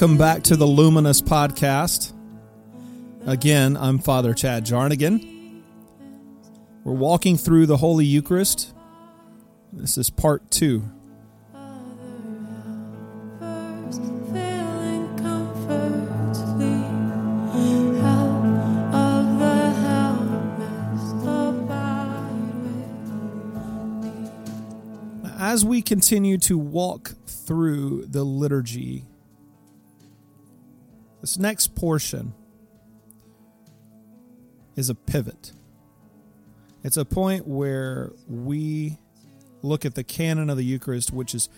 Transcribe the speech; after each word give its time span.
Welcome 0.00 0.16
back 0.16 0.42
to 0.44 0.56
the 0.56 0.64
Luminous 0.64 1.20
Podcast. 1.20 2.14
Again, 3.26 3.76
I'm 3.76 3.98
Father 3.98 4.32
Chad 4.32 4.64
Jarnagin. 4.64 5.60
We're 6.84 6.94
walking 6.94 7.36
through 7.36 7.66
the 7.66 7.76
Holy 7.76 8.06
Eucharist. 8.06 8.72
This 9.74 9.98
is 9.98 10.08
part 10.08 10.50
two. 10.50 10.84
As 25.38 25.62
we 25.62 25.82
continue 25.82 26.38
to 26.38 26.56
walk 26.56 27.12
through 27.26 28.06
the 28.06 28.24
liturgy, 28.24 29.04
this 31.20 31.38
next 31.38 31.74
portion 31.74 32.34
is 34.76 34.88
a 34.88 34.94
pivot. 34.94 35.52
It's 36.82 36.96
a 36.96 37.04
point 37.04 37.46
where 37.46 38.12
we 38.26 38.98
look 39.62 39.84
at 39.84 39.94
the 39.94 40.04
canon 40.04 40.48
of 40.48 40.56
the 40.56 40.64
Eucharist, 40.64 41.12
which 41.12 41.34
is 41.34 41.48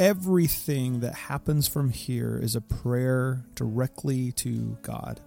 everything 0.00 1.00
that 1.00 1.14
happens 1.14 1.68
from 1.68 1.90
here 1.90 2.38
is 2.42 2.56
a 2.56 2.60
prayer 2.60 3.44
directly 3.54 4.32
to 4.32 4.76
God. 4.82 5.20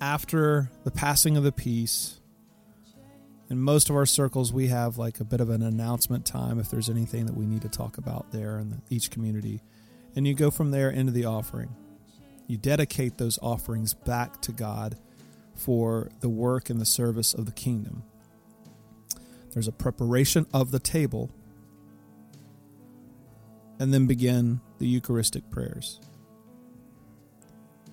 After 0.00 0.70
the 0.84 0.90
passing 0.90 1.36
of 1.36 1.42
the 1.42 1.52
peace, 1.52 2.20
in 3.50 3.58
most 3.58 3.88
of 3.88 3.96
our 3.96 4.06
circles, 4.06 4.52
we 4.52 4.68
have 4.68 4.98
like 4.98 5.20
a 5.20 5.24
bit 5.24 5.40
of 5.40 5.48
an 5.48 5.62
announcement 5.62 6.26
time 6.26 6.60
if 6.60 6.70
there's 6.70 6.90
anything 6.90 7.24
that 7.26 7.36
we 7.36 7.46
need 7.46 7.62
to 7.62 7.68
talk 7.68 7.96
about 7.96 8.30
there 8.30 8.58
in 8.58 8.82
each 8.90 9.10
community. 9.10 9.62
And 10.18 10.26
you 10.26 10.34
go 10.34 10.50
from 10.50 10.72
there 10.72 10.90
into 10.90 11.12
the 11.12 11.26
offering. 11.26 11.76
You 12.48 12.56
dedicate 12.56 13.18
those 13.18 13.38
offerings 13.40 13.94
back 13.94 14.42
to 14.42 14.50
God 14.50 14.98
for 15.54 16.10
the 16.18 16.28
work 16.28 16.70
and 16.70 16.80
the 16.80 16.84
service 16.84 17.34
of 17.34 17.46
the 17.46 17.52
kingdom. 17.52 18.02
There's 19.52 19.68
a 19.68 19.72
preparation 19.72 20.44
of 20.52 20.72
the 20.72 20.80
table, 20.80 21.30
and 23.78 23.94
then 23.94 24.08
begin 24.08 24.60
the 24.80 24.88
Eucharistic 24.88 25.48
prayers. 25.50 26.00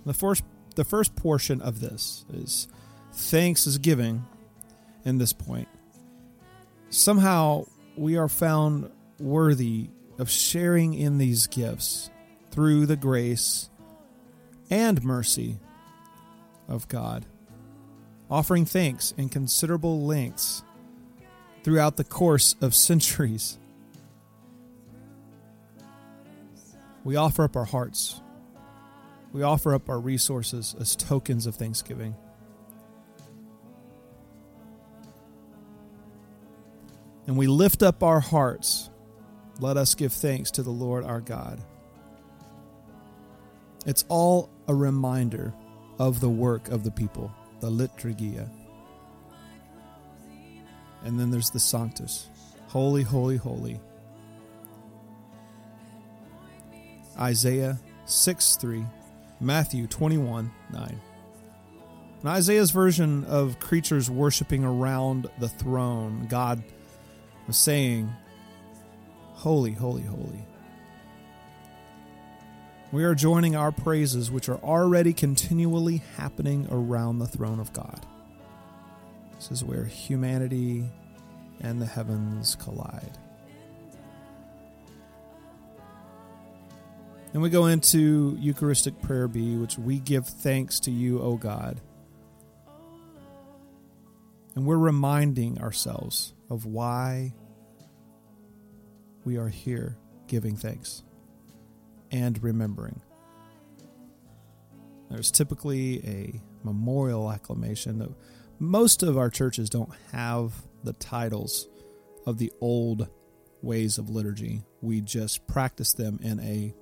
The 0.03 0.16
first, 0.16 0.44
the 0.76 0.84
first 0.84 1.16
portion 1.16 1.62
of 1.62 1.80
this 1.80 2.26
is 2.34 2.68
thanks 3.14 3.68
is 3.68 3.78
giving 3.78 4.26
in 5.03 5.20
this 5.20 5.31
point. 5.31 5.68
Somehow 6.90 7.66
we 7.96 8.18
are 8.18 8.30
found 8.30 8.90
worthy 9.20 9.92
of 10.18 10.31
sharing 10.31 10.96
in 10.96 11.20
these 11.20 11.46
gifts 11.46 12.09
through 12.56 12.86
the 12.86 12.95
grace 12.95 13.70
and 14.70 15.03
mercy 15.03 15.59
of 16.67 16.88
God, 16.88 17.25
offering 18.31 18.66
thanks 18.66 19.14
in 19.17 19.28
considerable 19.30 20.06
lengths 20.06 20.64
throughout 21.64 21.97
the 21.97 22.03
course 22.03 22.56
of 22.62 22.73
centuries. 22.73 23.59
We 27.03 27.17
offer 27.17 27.44
up 27.44 27.58
our 27.58 27.66
hearts. 27.66 28.22
We 29.34 29.44
offer 29.44 29.75
up 29.75 29.90
our 29.90 30.00
resources 30.00 30.75
as 30.79 30.96
tokens 30.96 31.46
of 31.46 31.56
thanksgiving. 31.56 32.16
and 37.28 37.38
we 37.38 37.47
lift 37.47 37.84
up 37.84 38.03
our 38.03 38.19
hearts, 38.19 38.90
let 39.59 39.78
us 39.78 39.96
give 39.96 40.13
thanks 40.13 40.52
to 40.52 40.63
the 40.63 40.72
Lord 40.72 41.03
our 41.03 41.22
God. 41.22 41.62
It's 43.85 44.03
all 44.09 44.50
a 44.68 44.73
reminder 44.73 45.53
of 46.00 46.19
the 46.19 46.29
work 46.29 46.69
of 46.69 46.84
the 46.84 46.91
people, 46.91 47.31
the 47.59 47.69
liturgia. 47.69 48.50
And 51.03 51.19
then 51.19 51.29
there's 51.29 51.51
the 51.51 51.59
Sanctus 51.59 52.29
Holy, 52.68 53.03
holy, 53.03 53.38
holy. 53.38 53.79
Isaiah 57.18 57.79
6 58.06 58.56
3, 58.57 58.85
Matthew 59.40 59.88
21 59.88 60.52
9. 60.73 61.02
In 62.22 62.28
Isaiah's 62.28 62.72
version 62.72 63.23
of 63.25 63.59
creatures 63.59 64.09
worshiping 64.09 64.66
around 64.66 65.29
the 65.40 65.47
throne, 65.47 66.25
God 66.28 66.63
was 67.46 67.56
saying, 67.56 68.12
Holy, 69.34 69.72
holy, 69.72 70.02
holy. 70.02 70.44
We 72.95 73.03
are 73.03 73.13
joining 73.13 73.57
our 73.57 73.73
praises, 73.73 74.31
which 74.31 74.47
are 74.47 74.56
already 74.63 75.11
continually 75.11 75.97
happening 76.16 76.66
around 76.72 77.19
the 77.19 77.28
throne 77.28 77.59
of 77.59 77.73
God. 77.73 78.06
This 79.33 79.51
is 79.51 79.66
where 79.66 79.83
humanity 79.83 80.89
and 81.59 81.81
the 81.81 81.85
heavens 81.85 82.55
collide. 82.55 83.17
And 87.34 87.41
we 87.41 87.50
go 87.50 87.66
into 87.66 88.38
Eucharistic 88.39 89.01
Prayer 89.01 89.28
B, 89.28 89.57
which 89.57 89.78
we 89.78 90.00
give 90.00 90.25
thanks 90.25 90.79
to 90.79 90.91
you, 90.91 91.19
O 91.19 91.35
God. 91.35 91.81
And 94.55 94.66
we're 94.66 94.78
reminding 94.78 95.59
ourselves 95.59 96.34
of 96.50 96.66
why 96.66 97.34
we 99.25 99.35
are 99.35 99.50
here 99.50 99.97
giving 100.28 100.55
thanks 100.55 101.03
and 102.16 102.42
remembering. 102.42 103.02
There's 105.09 105.31
typically 105.31 106.00
a 106.06 106.42
memorial 106.64 107.30
acclamation. 107.30 108.00
that 108.00 108.09
Most 108.58 109.03
of 109.03 109.18
our 109.18 109.30
churches 109.30 109.70
don't 109.70 109.92
have 110.14 110.53
the 110.86 110.94
titles 110.94 111.68
of 112.26 112.38
the 112.38 112.53
old 112.62 113.09
ways 113.62 113.98
of 113.98 114.09
liturgy. 114.09 114.64
We 114.81 115.02
just 115.02 115.46
practice 115.46 115.92
them 115.92 116.20
in 116.24 116.40
a 116.40 116.74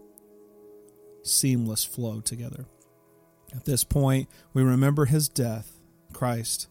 seamless 1.23 1.83
flow 1.83 2.21
together. 2.21 2.67
At 3.55 3.65
this 3.65 3.83
point, 3.83 4.29
we 4.53 4.61
remember 4.61 5.05
his 5.05 5.29
death, 5.29 5.79
Christ, 6.13 6.67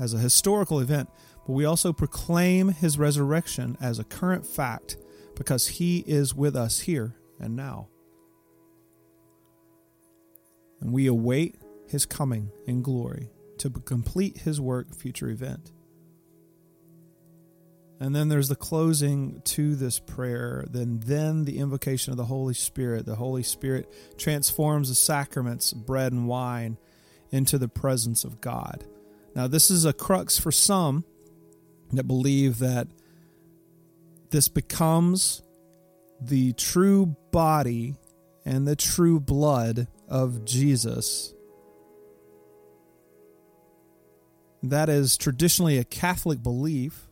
as 0.00 0.12
a 0.12 0.18
historical 0.18 0.80
event, 0.80 1.08
but 1.46 1.52
we 1.52 1.64
also 1.64 1.92
proclaim 1.92 2.70
his 2.70 2.98
resurrection 2.98 3.78
as 3.80 4.00
a 4.00 4.04
current 4.04 4.44
fact 4.44 4.96
because 5.36 5.68
he 5.68 5.98
is 6.00 6.34
with 6.34 6.56
us 6.56 6.80
here 6.80 7.14
and 7.40 7.56
now. 7.56 7.88
And 10.80 10.92
we 10.92 11.06
await 11.06 11.56
his 11.88 12.06
coming 12.06 12.50
in 12.66 12.82
glory 12.82 13.30
to 13.58 13.70
complete 13.70 14.38
his 14.38 14.60
work, 14.60 14.94
future 14.94 15.28
event. 15.28 15.72
And 17.98 18.14
then 18.14 18.28
there's 18.28 18.48
the 18.48 18.56
closing 18.56 19.40
to 19.44 19.74
this 19.74 19.98
prayer, 19.98 20.66
then 20.70 21.00
then 21.04 21.46
the 21.46 21.58
invocation 21.58 22.10
of 22.10 22.18
the 22.18 22.26
Holy 22.26 22.52
Spirit. 22.52 23.06
The 23.06 23.16
Holy 23.16 23.42
Spirit 23.42 23.90
transforms 24.18 24.90
the 24.90 24.94
sacraments, 24.94 25.72
bread 25.72 26.12
and 26.12 26.28
wine, 26.28 26.76
into 27.30 27.56
the 27.56 27.68
presence 27.68 28.22
of 28.22 28.40
God. 28.40 28.84
Now, 29.34 29.46
this 29.46 29.70
is 29.70 29.84
a 29.84 29.94
crux 29.94 30.38
for 30.38 30.52
some 30.52 31.04
that 31.92 32.04
believe 32.04 32.58
that 32.58 32.88
this 34.30 34.48
becomes 34.48 35.42
the 36.20 36.52
true 36.54 37.16
body 37.30 37.94
and 38.44 38.66
the 38.66 38.76
true 38.76 39.20
blood 39.20 39.88
of 40.08 40.44
Jesus. 40.44 41.34
That 44.62 44.88
is 44.88 45.16
traditionally 45.16 45.78
a 45.78 45.84
Catholic 45.84 46.42
belief. 46.42 47.08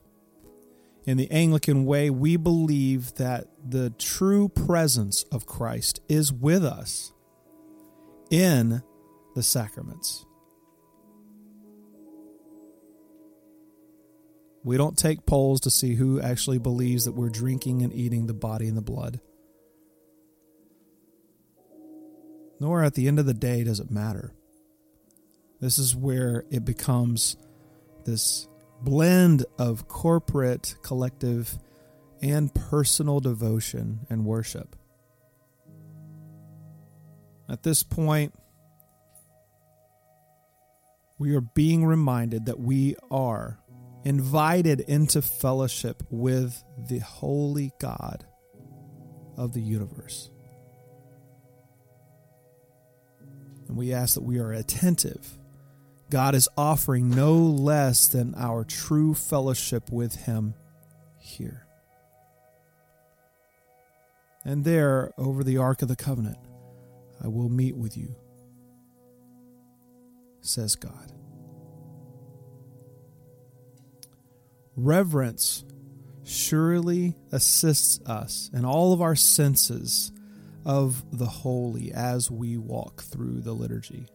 In 1.06 1.18
the 1.18 1.30
Anglican 1.30 1.84
way, 1.84 2.08
we 2.08 2.36
believe 2.36 3.14
that 3.16 3.46
the 3.62 3.90
true 3.90 4.48
presence 4.48 5.24
of 5.24 5.44
Christ 5.44 6.00
is 6.08 6.32
with 6.32 6.64
us 6.64 7.12
in 8.30 8.82
the 9.34 9.42
sacraments. 9.42 10.24
We 14.64 14.78
don't 14.78 14.96
take 14.96 15.26
polls 15.26 15.60
to 15.60 15.70
see 15.70 15.94
who 15.94 16.20
actually 16.20 16.58
believes 16.58 17.04
that 17.04 17.12
we're 17.12 17.28
drinking 17.28 17.82
and 17.82 17.92
eating 17.92 18.26
the 18.26 18.34
body 18.34 18.66
and 18.66 18.76
the 18.76 18.82
blood. 18.82 19.20
Nor 22.58 22.82
at 22.82 22.94
the 22.94 23.06
end 23.06 23.18
of 23.18 23.26
the 23.26 23.34
day 23.34 23.62
does 23.62 23.78
it 23.78 23.90
matter. 23.90 24.32
This 25.60 25.78
is 25.78 25.94
where 25.94 26.44
it 26.50 26.64
becomes 26.64 27.36
this 28.06 28.48
blend 28.80 29.44
of 29.58 29.86
corporate, 29.86 30.76
collective, 30.82 31.58
and 32.22 32.54
personal 32.54 33.20
devotion 33.20 34.06
and 34.08 34.24
worship. 34.24 34.76
At 37.50 37.62
this 37.62 37.82
point, 37.82 38.32
we 41.18 41.34
are 41.36 41.42
being 41.42 41.84
reminded 41.84 42.46
that 42.46 42.58
we 42.58 42.96
are 43.10 43.58
invited 44.04 44.80
into 44.80 45.22
fellowship 45.22 46.02
with 46.10 46.62
the 46.88 46.98
holy 46.98 47.72
God, 47.78 48.24
of 49.36 49.52
the 49.52 49.60
universe. 49.60 50.30
And 53.68 53.76
we 53.76 53.92
ask 53.92 54.14
that 54.14 54.22
we 54.22 54.38
are 54.38 54.52
attentive. 54.52 55.38
God 56.10 56.34
is 56.34 56.48
offering 56.56 57.10
no 57.10 57.34
less 57.34 58.08
than 58.08 58.34
our 58.36 58.64
true 58.64 59.14
fellowship 59.14 59.90
with 59.90 60.14
Him 60.26 60.54
here. 61.18 61.66
And 64.44 64.64
there, 64.64 65.12
over 65.16 65.42
the 65.42 65.56
Ark 65.56 65.80
of 65.80 65.88
the 65.88 65.96
Covenant, 65.96 66.38
I 67.22 67.28
will 67.28 67.48
meet 67.48 67.74
with 67.74 67.96
you, 67.96 68.14
says 70.42 70.76
God. 70.76 71.12
Reverence 74.76 75.64
surely 76.24 77.16
assists 77.30 78.00
us 78.06 78.50
in 78.52 78.64
all 78.64 78.92
of 78.92 79.00
our 79.00 79.14
senses 79.14 80.12
of 80.64 81.04
the 81.16 81.26
holy 81.26 81.92
as 81.92 82.30
we 82.30 82.56
walk 82.56 83.02
through 83.02 83.40
the 83.40 83.52
liturgy, 83.52 84.06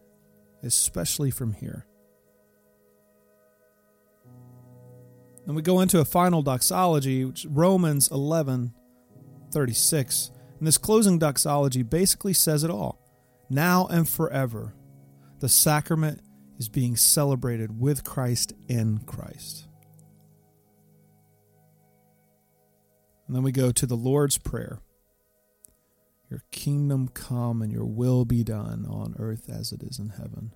especially 0.62 1.30
from 1.30 1.52
here. 1.52 1.86
And 5.46 5.56
we 5.56 5.62
go 5.62 5.80
into 5.80 6.00
a 6.00 6.04
final 6.04 6.42
doxology, 6.42 7.24
which 7.24 7.46
Romans 7.48 8.10
11 8.10 8.72
36. 9.52 10.30
And 10.58 10.66
this 10.68 10.78
closing 10.78 11.18
doxology 11.18 11.82
basically 11.82 12.34
says 12.34 12.62
it 12.62 12.70
all. 12.70 13.00
Now 13.48 13.86
and 13.86 14.08
forever, 14.08 14.74
the 15.40 15.48
sacrament 15.48 16.20
is 16.58 16.68
being 16.68 16.94
celebrated 16.94 17.80
with 17.80 18.04
Christ 18.04 18.52
in 18.68 18.98
Christ. 19.06 19.66
And 23.30 23.36
then 23.36 23.44
we 23.44 23.52
go 23.52 23.70
to 23.70 23.86
the 23.86 23.96
Lord's 23.96 24.38
Prayer 24.38 24.80
Your 26.28 26.42
kingdom 26.50 27.06
come 27.06 27.62
and 27.62 27.70
your 27.70 27.84
will 27.84 28.24
be 28.24 28.42
done 28.42 28.84
on 28.90 29.14
earth 29.20 29.48
as 29.48 29.70
it 29.70 29.84
is 29.84 30.00
in 30.00 30.08
heaven. 30.08 30.52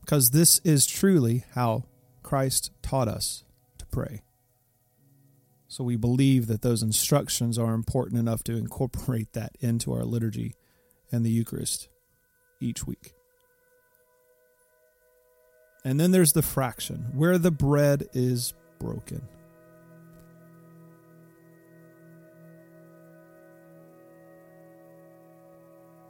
Because 0.00 0.30
this 0.30 0.58
is 0.60 0.86
truly 0.86 1.44
how 1.52 1.84
Christ 2.22 2.70
taught 2.80 3.06
us 3.06 3.44
to 3.76 3.84
pray. 3.84 4.22
So 5.68 5.84
we 5.84 5.96
believe 5.96 6.46
that 6.46 6.62
those 6.62 6.82
instructions 6.82 7.58
are 7.58 7.74
important 7.74 8.18
enough 8.18 8.42
to 8.44 8.56
incorporate 8.56 9.34
that 9.34 9.52
into 9.60 9.92
our 9.92 10.06
liturgy 10.06 10.54
and 11.12 11.22
the 11.22 11.30
Eucharist 11.30 11.90
each 12.60 12.86
week. 12.86 13.12
And 15.84 16.00
then 16.00 16.12
there's 16.12 16.32
the 16.32 16.40
fraction, 16.40 17.08
where 17.12 17.36
the 17.36 17.50
bread 17.50 18.08
is 18.14 18.54
broken. 18.78 19.28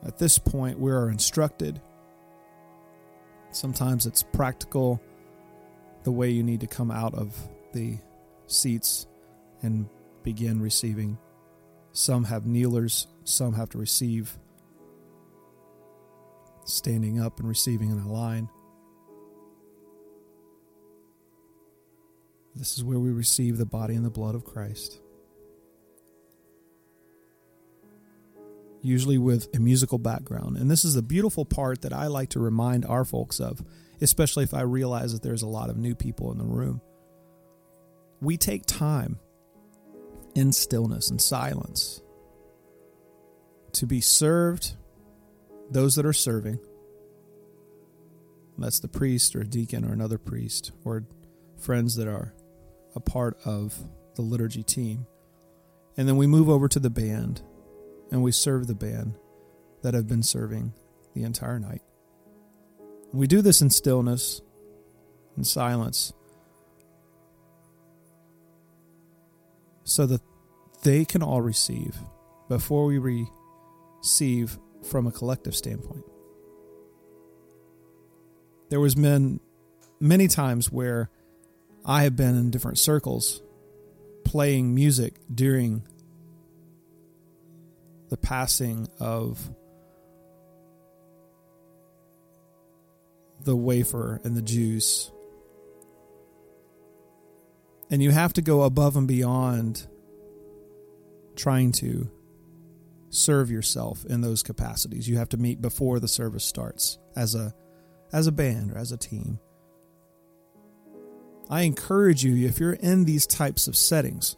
At 0.06 0.18
this 0.18 0.38
point, 0.38 0.78
we 0.78 0.92
are 0.92 1.10
instructed. 1.10 1.80
Sometimes 3.50 4.06
it's 4.06 4.22
practical 4.22 5.02
the 6.04 6.12
way 6.12 6.30
you 6.30 6.44
need 6.44 6.60
to 6.60 6.68
come 6.68 6.92
out 6.92 7.12
of 7.14 7.36
the 7.72 7.98
seats 8.46 9.08
and 9.62 9.88
begin 10.22 10.60
receiving. 10.60 11.18
Some 11.90 12.22
have 12.24 12.46
kneelers, 12.46 13.08
some 13.24 13.54
have 13.54 13.68
to 13.70 13.78
receive 13.78 14.38
standing 16.64 17.20
up 17.20 17.40
and 17.40 17.48
receiving 17.48 17.90
in 17.90 17.98
a 17.98 18.12
line. 18.12 18.48
This 22.54 22.78
is 22.78 22.84
where 22.84 23.00
we 23.00 23.10
receive 23.10 23.58
the 23.58 23.66
body 23.66 23.96
and 23.96 24.04
the 24.04 24.10
blood 24.10 24.36
of 24.36 24.44
Christ. 24.44 25.00
Usually 28.86 29.18
with 29.18 29.54
a 29.54 29.60
musical 29.60 29.98
background. 29.98 30.56
And 30.56 30.70
this 30.70 30.84
is 30.84 30.96
a 30.96 31.02
beautiful 31.02 31.44
part 31.44 31.82
that 31.82 31.92
I 31.92 32.06
like 32.06 32.30
to 32.30 32.40
remind 32.40 32.84
our 32.84 33.04
folks 33.04 33.40
of, 33.40 33.62
especially 34.00 34.44
if 34.44 34.54
I 34.54 34.62
realize 34.62 35.12
that 35.12 35.22
there's 35.22 35.42
a 35.42 35.48
lot 35.48 35.70
of 35.70 35.76
new 35.76 35.94
people 35.94 36.30
in 36.32 36.38
the 36.38 36.44
room. 36.44 36.80
We 38.20 38.36
take 38.36 38.64
time 38.66 39.18
in 40.34 40.52
stillness 40.52 41.10
and 41.10 41.20
silence 41.20 42.02
to 43.72 43.86
be 43.86 44.00
served, 44.00 44.74
those 45.70 45.96
that 45.96 46.06
are 46.06 46.12
serving. 46.12 46.58
That's 48.58 48.80
the 48.80 48.88
priest 48.88 49.36
or 49.36 49.42
deacon 49.42 49.84
or 49.84 49.92
another 49.92 50.16
priest 50.16 50.72
or 50.84 51.04
friends 51.58 51.96
that 51.96 52.08
are 52.08 52.32
a 52.94 53.00
part 53.00 53.36
of 53.44 53.76
the 54.14 54.22
liturgy 54.22 54.62
team. 54.62 55.06
And 55.96 56.08
then 56.08 56.16
we 56.16 56.26
move 56.26 56.48
over 56.48 56.68
to 56.68 56.78
the 56.78 56.90
band 56.90 57.42
and 58.10 58.22
we 58.22 58.32
serve 58.32 58.66
the 58.66 58.74
band 58.74 59.14
that 59.82 59.94
have 59.94 60.06
been 60.06 60.22
serving 60.22 60.72
the 61.14 61.22
entire 61.22 61.58
night. 61.58 61.82
We 63.12 63.26
do 63.26 63.40
this 63.40 63.62
in 63.62 63.70
stillness 63.70 64.42
and 65.36 65.46
silence 65.46 66.12
so 69.84 70.06
that 70.06 70.20
they 70.82 71.04
can 71.04 71.22
all 71.22 71.40
receive 71.40 71.96
before 72.48 72.86
we 72.86 72.98
receive 72.98 74.58
from 74.82 75.06
a 75.06 75.12
collective 75.12 75.54
standpoint. 75.54 76.04
There 78.68 78.80
was 78.80 78.94
been 78.94 79.40
many 80.00 80.28
times 80.28 80.70
where 80.70 81.10
I 81.84 82.02
have 82.02 82.16
been 82.16 82.36
in 82.36 82.50
different 82.50 82.78
circles 82.78 83.42
playing 84.24 84.74
music 84.74 85.14
during 85.32 85.84
the 88.08 88.16
passing 88.16 88.88
of 89.00 89.38
the 93.40 93.56
wafer 93.56 94.20
and 94.24 94.36
the 94.36 94.42
juice. 94.42 95.10
And 97.90 98.02
you 98.02 98.10
have 98.10 98.32
to 98.34 98.42
go 98.42 98.62
above 98.62 98.96
and 98.96 99.06
beyond 99.06 99.86
trying 101.36 101.72
to 101.72 102.10
serve 103.10 103.50
yourself 103.50 104.04
in 104.04 104.20
those 104.20 104.42
capacities. 104.42 105.08
You 105.08 105.18
have 105.18 105.28
to 105.30 105.36
meet 105.36 105.60
before 105.60 106.00
the 106.00 106.08
service 106.08 106.44
starts 106.44 106.98
as 107.14 107.34
a 107.34 107.54
as 108.12 108.26
a 108.26 108.32
band 108.32 108.72
or 108.72 108.78
as 108.78 108.92
a 108.92 108.96
team. 108.96 109.38
I 111.48 111.62
encourage 111.62 112.24
you 112.24 112.46
if 112.46 112.58
you're 112.58 112.72
in 112.72 113.04
these 113.04 113.26
types 113.26 113.68
of 113.68 113.76
settings 113.76 114.36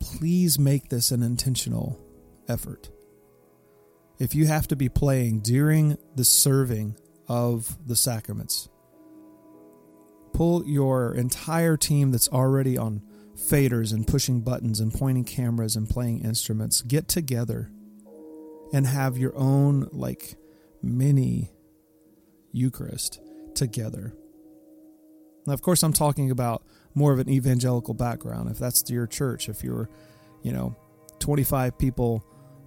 please 0.00 0.58
make 0.58 0.88
this 0.88 1.10
an 1.10 1.22
intentional 1.22 2.00
effort. 2.48 2.90
If 4.18 4.34
you 4.34 4.46
have 4.46 4.68
to 4.68 4.76
be 4.76 4.88
playing 4.88 5.40
during 5.40 5.96
the 6.14 6.24
serving 6.24 6.96
of 7.28 7.78
the 7.86 7.96
sacraments, 7.96 8.68
pull 10.32 10.66
your 10.66 11.14
entire 11.14 11.76
team 11.76 12.10
that's 12.10 12.28
already 12.28 12.76
on 12.76 13.02
faders 13.36 13.92
and 13.92 14.06
pushing 14.06 14.40
buttons 14.40 14.80
and 14.80 14.92
pointing 14.92 15.24
cameras 15.24 15.76
and 15.76 15.88
playing 15.88 16.24
instruments, 16.24 16.82
get 16.82 17.08
together 17.08 17.70
and 18.72 18.86
have 18.86 19.16
your 19.16 19.36
own 19.36 19.88
like 19.92 20.36
mini 20.82 21.50
Eucharist 22.52 23.20
together. 23.54 24.14
Now, 25.46 25.54
of 25.54 25.62
course, 25.62 25.82
I'm 25.82 25.92
talking 25.92 26.30
about 26.30 26.62
more 26.94 27.12
of 27.12 27.18
an 27.18 27.28
evangelical 27.28 27.94
background, 27.94 28.50
if 28.50 28.58
that's 28.58 28.88
your 28.90 29.06
church, 29.06 29.48
if 29.48 29.62
you're, 29.62 29.88
you 30.42 30.52
know, 30.52 30.74
25 31.18 31.78
people 31.78 32.24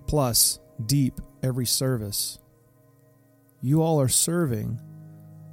plus 0.07 0.59
deep 0.85 1.19
every 1.41 1.65
service, 1.65 2.39
you 3.61 3.81
all 3.81 3.99
are 3.99 4.07
serving 4.07 4.81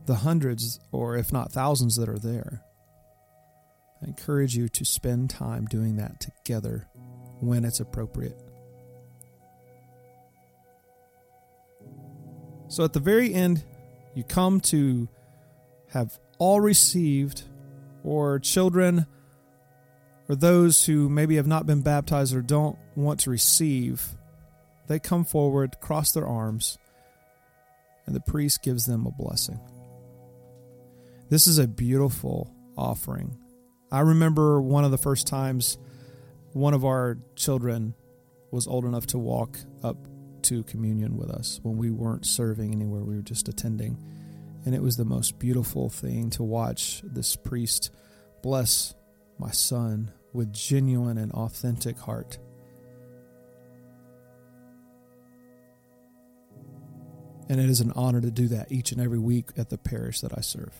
the 0.07 0.17
hundreds 0.17 0.81
or 0.93 1.17
if 1.17 1.33
not 1.33 1.53
thousands 1.53 1.97
that 1.97 2.09
are 2.09 2.19
there. 2.19 2.63
I 4.03 4.07
encourage 4.07 4.57
you 4.57 4.69
to 4.69 4.85
spend 4.85 5.31
time 5.31 5.67
doing 5.67 5.97
that 5.97 6.21
together 6.21 6.89
when 7.41 7.65
it's 7.65 7.81
appropriate. 7.81 8.41
So 12.69 12.85
at 12.85 12.93
the 12.93 13.01
very 13.01 13.35
end, 13.35 13.65
you 14.15 14.25
come 14.25 14.61
to 14.61 15.09
have 15.89 16.19
all 16.39 16.61
received 16.61 17.45
or 18.05 18.39
children 18.39 19.07
or 20.29 20.37
those 20.37 20.85
who 20.87 21.09
maybe 21.09 21.37
have 21.37 21.47
not 21.47 21.67
been 21.67 21.83
baptized 21.83 22.35
or 22.35 22.41
don't 22.41 22.79
want 22.95 23.19
to 23.21 23.31
receive, 23.31 24.15
they 24.87 24.99
come 24.99 25.25
forward, 25.25 25.81
cross 25.81 26.13
their 26.13 26.27
arms, 26.27 26.79
and 28.07 28.15
the 28.15 28.21
priest 28.21 28.63
gives 28.63 28.87
them 28.87 29.07
a 29.07 29.11
blessing. 29.11 29.59
This 31.29 31.47
is 31.47 31.59
a 31.59 31.67
beautiful 31.67 32.55
offering. 32.77 33.37
I 33.91 34.01
remember 34.01 34.61
one 34.61 34.85
of 34.85 34.93
the 34.93 34.99
first 34.99 35.27
times 35.27 35.79
one 36.53 36.75
of 36.75 36.85
our 36.85 37.19
children 37.37 37.95
was 38.51 38.67
old 38.67 38.85
enough 38.85 39.07
to 39.09 39.19
walk 39.19 39.59
up 39.83 39.97
to 40.43 40.63
communion 40.65 41.17
with 41.17 41.31
us 41.31 41.61
when 41.63 41.77
we 41.77 41.91
weren't 41.91 42.27
serving 42.27 42.73
anywhere, 42.73 43.03
we 43.03 43.17
were 43.17 43.23
just 43.23 43.49
attending. 43.49 43.97
And 44.65 44.75
it 44.75 44.83
was 44.83 44.97
the 44.97 45.05
most 45.05 45.39
beautiful 45.39 45.89
thing 45.89 46.31
to 46.31 46.43
watch 46.43 47.03
this 47.05 47.37
priest 47.37 47.91
bless 48.43 48.95
my 49.39 49.51
son 49.51 50.13
with 50.33 50.53
genuine 50.53 51.19
and 51.19 51.33
authentic 51.33 51.99
heart. 51.99 52.39
And 57.49 57.59
it 57.59 57.69
is 57.69 57.81
an 57.81 57.93
honor 57.97 58.21
to 58.21 58.31
do 58.31 58.49
that 58.49 58.71
each 58.71 58.93
and 58.93 59.01
every 59.01 59.19
week 59.19 59.47
at 59.57 59.71
the 59.71 59.79
parish 59.79 60.21
that 60.21 60.37
I 60.37 60.41
serve. 60.41 60.73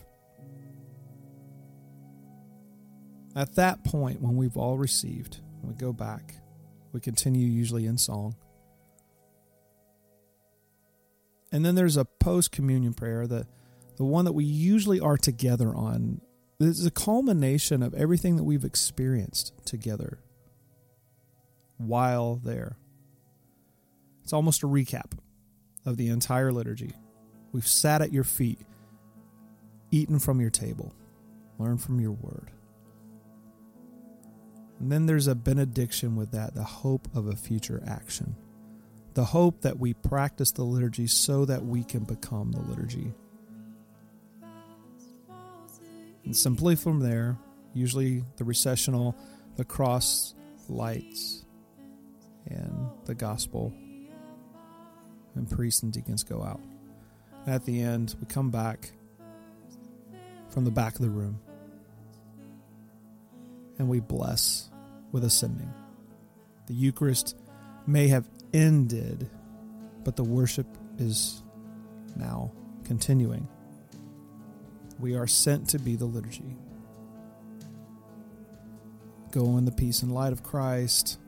At 3.35 3.55
that 3.55 3.83
point, 3.83 4.21
when 4.21 4.37
we've 4.37 4.55
all 4.55 4.77
received, 4.77 5.39
we 5.63 5.73
go 5.73 5.91
back, 5.91 6.35
we 6.93 6.99
continue 6.99 7.47
usually 7.47 7.85
in 7.85 7.97
song. 7.97 8.35
And 11.51 11.65
then 11.65 11.75
there's 11.75 11.97
a 11.97 12.05
post 12.05 12.51
communion 12.51 12.93
prayer 12.93 13.27
that 13.27 13.47
the 13.97 14.05
one 14.05 14.25
that 14.25 14.33
we 14.33 14.43
usually 14.43 14.99
are 14.99 15.17
together 15.17 15.75
on. 15.75 16.21
This 16.59 16.79
is 16.79 16.85
a 16.85 16.91
culmination 16.91 17.81
of 17.81 17.93
everything 17.93 18.35
that 18.35 18.43
we've 18.43 18.65
experienced 18.65 19.53
together 19.65 20.19
while 21.77 22.35
there. 22.35 22.77
It's 24.23 24.33
almost 24.33 24.63
a 24.63 24.67
recap 24.67 25.13
of 25.85 25.97
the 25.97 26.09
entire 26.09 26.51
liturgy. 26.51 26.93
We've 27.51 27.67
sat 27.67 28.01
at 28.01 28.13
your 28.13 28.23
feet, 28.23 28.61
eaten 29.89 30.19
from 30.19 30.39
your 30.39 30.51
table, 30.51 30.93
learned 31.57 31.81
from 31.81 31.99
your 31.99 32.11
word. 32.11 32.51
And 34.79 34.91
then 34.91 35.05
there's 35.05 35.27
a 35.27 35.35
benediction 35.35 36.15
with 36.15 36.31
that, 36.31 36.55
the 36.55 36.63
hope 36.63 37.07
of 37.13 37.27
a 37.27 37.35
future 37.35 37.83
action. 37.85 38.35
The 39.13 39.25
hope 39.25 39.61
that 39.61 39.77
we 39.77 39.93
practice 39.93 40.51
the 40.51 40.63
liturgy 40.63 41.05
so 41.07 41.45
that 41.45 41.65
we 41.65 41.83
can 41.83 42.03
become 42.03 42.51
the 42.51 42.61
liturgy. 42.61 43.13
And 46.25 46.35
simply 46.35 46.75
from 46.75 46.99
there, 46.99 47.37
usually 47.73 48.23
the 48.37 48.43
recessional, 48.43 49.15
the 49.55 49.65
cross 49.65 50.35
lights, 50.69 51.45
and 52.47 52.89
the 53.05 53.15
gospel, 53.15 53.73
and 55.35 55.49
priests 55.49 55.83
and 55.83 55.91
deacons 55.91 56.23
go 56.23 56.43
out. 56.43 56.61
At 57.47 57.65
the 57.65 57.81
end, 57.81 58.15
we 58.19 58.27
come 58.27 58.51
back 58.51 58.91
from 60.49 60.65
the 60.65 60.71
back 60.71 60.95
of 60.95 61.01
the 61.01 61.09
room 61.09 61.39
and 63.79 63.89
we 63.89 63.99
bless 63.99 64.69
with 65.11 65.23
ascending. 65.23 65.73
The 66.67 66.73
Eucharist 66.73 67.35
may 67.87 68.07
have 68.09 68.29
ended, 68.53 69.29
but 70.03 70.15
the 70.15 70.23
worship 70.23 70.67
is 70.99 71.41
now 72.15 72.51
continuing. 72.83 73.47
We 75.01 75.15
are 75.15 75.25
sent 75.25 75.67
to 75.69 75.79
be 75.79 75.95
the 75.95 76.05
liturgy. 76.05 76.55
Go 79.31 79.57
in 79.57 79.65
the 79.65 79.71
peace 79.71 80.03
and 80.03 80.13
light 80.13 80.31
of 80.31 80.43
Christ. 80.43 81.19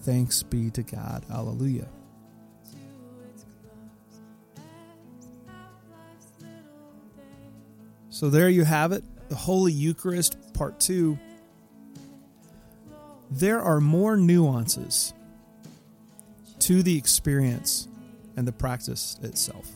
Thanks 0.00 0.42
be 0.42 0.70
to 0.70 0.82
God. 0.82 1.26
Alleluia. 1.30 1.86
So 8.08 8.30
there 8.30 8.48
you 8.48 8.64
have 8.64 8.92
it, 8.92 9.04
the 9.28 9.34
Holy 9.34 9.72
Eucharist, 9.72 10.54
part 10.54 10.80
two. 10.80 11.18
There 13.30 13.60
are 13.60 13.80
more 13.80 14.16
nuances 14.16 15.12
to 16.60 16.82
the 16.82 16.96
experience 16.96 17.88
and 18.36 18.46
the 18.48 18.52
practice 18.52 19.18
itself. 19.22 19.68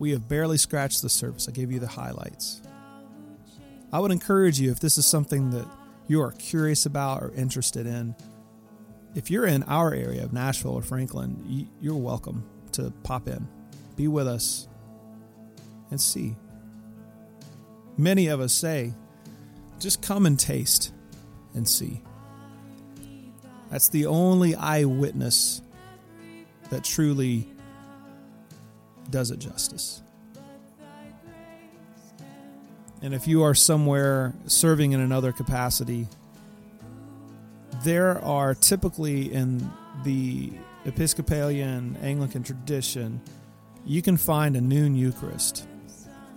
We 0.00 0.10
have 0.12 0.28
barely 0.28 0.56
scratched 0.56 1.02
the 1.02 1.10
surface. 1.10 1.46
I 1.46 1.52
gave 1.52 1.70
you 1.70 1.78
the 1.78 1.86
highlights. 1.86 2.62
I 3.92 4.00
would 4.00 4.10
encourage 4.10 4.58
you, 4.58 4.70
if 4.70 4.80
this 4.80 4.96
is 4.96 5.04
something 5.04 5.50
that 5.50 5.68
you 6.08 6.22
are 6.22 6.32
curious 6.32 6.86
about 6.86 7.22
or 7.22 7.32
interested 7.36 7.86
in, 7.86 8.16
if 9.14 9.30
you're 9.30 9.46
in 9.46 9.62
our 9.64 9.92
area 9.92 10.24
of 10.24 10.32
Nashville 10.32 10.72
or 10.72 10.80
Franklin, 10.82 11.68
you're 11.82 11.94
welcome 11.96 12.48
to 12.72 12.92
pop 13.02 13.28
in, 13.28 13.46
be 13.94 14.08
with 14.08 14.26
us, 14.26 14.68
and 15.90 16.00
see. 16.00 16.34
Many 17.98 18.28
of 18.28 18.40
us 18.40 18.54
say, 18.54 18.94
just 19.78 20.00
come 20.00 20.24
and 20.24 20.38
taste 20.38 20.94
and 21.54 21.68
see. 21.68 22.02
That's 23.70 23.90
the 23.90 24.06
only 24.06 24.54
eyewitness 24.54 25.60
that 26.70 26.84
truly 26.84 27.52
does 29.10 29.30
it 29.30 29.38
justice. 29.38 30.02
And 33.02 33.14
if 33.14 33.26
you 33.26 33.42
are 33.42 33.54
somewhere 33.54 34.34
serving 34.46 34.92
in 34.92 35.00
another 35.00 35.32
capacity, 35.32 36.06
there 37.82 38.22
are 38.22 38.54
typically 38.54 39.32
in 39.32 39.70
the 40.04 40.52
Episcopalian 40.84 41.96
Anglican 42.02 42.42
tradition, 42.42 43.20
you 43.86 44.02
can 44.02 44.16
find 44.16 44.56
a 44.56 44.60
noon 44.60 44.94
Eucharist 44.94 45.66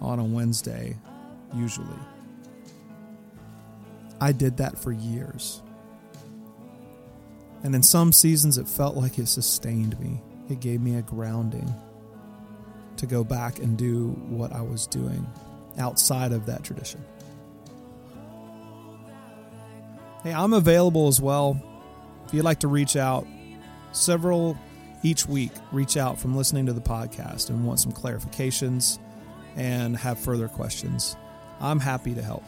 on 0.02 0.20
a 0.20 0.24
Wednesday, 0.24 0.98
usually. 1.54 2.00
I 4.22 4.32
did 4.32 4.58
that 4.58 4.78
for 4.78 4.92
years. 4.92 5.62
And 7.64 7.76
in 7.76 7.84
some 7.84 8.12
seasons, 8.12 8.58
it 8.58 8.68
felt 8.68 8.96
like 8.96 9.18
it 9.20 9.28
sustained 9.28 10.00
me. 10.00 10.22
It 10.50 10.60
gave 10.60 10.82
me 10.82 10.96
a 10.96 11.02
grounding 11.02 11.74
to 12.98 13.06
go 13.06 13.24
back 13.24 13.60
and 13.60 13.78
do 13.78 14.10
what 14.30 14.54
I 14.54 14.62
was 14.62 14.88
doing 14.88 15.26
outside 15.78 16.32
of 16.32 16.46
that 16.46 16.64
tradition. 16.64 17.04
Hey, 20.24 20.34
I'm 20.34 20.54
available 20.54 21.08
as 21.08 21.20
well. 21.20 21.62
If 22.26 22.34
you'd 22.34 22.46
like 22.46 22.60
to 22.60 22.68
reach 22.68 22.96
out, 22.96 23.28
several 23.92 24.58
each 25.04 25.28
week 25.28 25.52
reach 25.72 25.98
out 25.98 26.18
from 26.18 26.36
listening 26.36 26.66
to 26.68 26.74
the 26.74 26.82
podcast 26.82 27.50
and 27.50 27.66
want 27.66 27.80
some 27.80 27.92
clarifications 27.92 29.00
and 29.56 29.98
have 29.98 30.18
further 30.18 30.48
questions. 30.48 31.18
I'm 31.60 31.80
happy 31.80 32.16
to 32.16 32.22
help. 32.22 32.44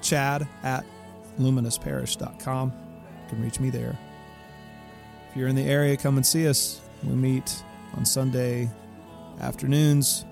Chad 0.00 0.46
at 0.62 0.84
luminousparish.com. 1.38 2.72
You 2.72 3.28
can 3.28 3.42
reach 3.42 3.60
me 3.60 3.70
there. 3.70 3.98
If 5.30 5.36
you're 5.36 5.48
in 5.48 5.56
the 5.56 5.68
area, 5.68 5.96
come 5.96 6.16
and 6.16 6.24
see 6.24 6.48
us. 6.48 6.80
We 7.02 7.14
meet 7.14 7.62
on 7.96 8.04
Sunday 8.04 8.70
afternoons 9.40 10.24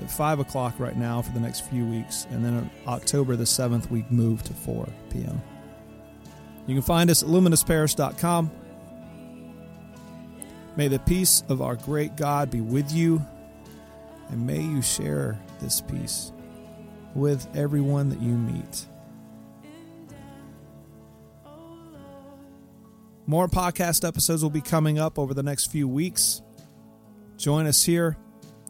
at 0.00 0.10
5 0.10 0.40
o'clock 0.40 0.78
right 0.78 0.96
now 0.96 1.22
for 1.22 1.32
the 1.32 1.40
next 1.40 1.60
few 1.60 1.84
weeks. 1.84 2.26
And 2.30 2.44
then 2.44 2.70
October 2.86 3.36
the 3.36 3.44
7th, 3.44 3.90
we 3.90 4.04
move 4.10 4.42
to 4.44 4.52
4 4.52 4.88
p.m. 5.10 5.40
You 6.66 6.74
can 6.74 6.82
find 6.82 7.10
us 7.10 7.22
at 7.22 7.28
luminousparish.com. 7.28 8.50
May 10.76 10.88
the 10.88 10.98
peace 10.98 11.42
of 11.48 11.62
our 11.62 11.76
great 11.76 12.16
God 12.16 12.50
be 12.50 12.60
with 12.60 12.92
you, 12.92 13.24
and 14.28 14.46
may 14.46 14.60
you 14.60 14.82
share 14.82 15.40
this 15.60 15.80
peace 15.80 16.32
with 17.14 17.46
everyone 17.56 18.10
that 18.10 18.20
you 18.20 18.32
meet. 18.32 18.84
More 23.26 23.48
podcast 23.48 24.06
episodes 24.06 24.42
will 24.42 24.50
be 24.50 24.60
coming 24.60 24.98
up 24.98 25.18
over 25.18 25.32
the 25.32 25.42
next 25.42 25.72
few 25.72 25.88
weeks. 25.88 26.42
Join 27.36 27.66
us 27.66 27.84
here 27.84 28.16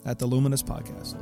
at 0.04 0.18
the 0.18 0.26
Luminous 0.26 0.62
Podcast. 0.62 1.16